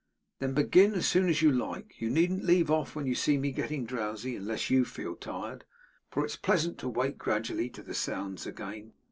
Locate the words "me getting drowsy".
3.37-4.35